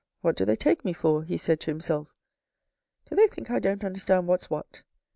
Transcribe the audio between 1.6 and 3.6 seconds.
himself." Do they think I